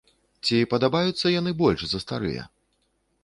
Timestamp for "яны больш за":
1.39-1.99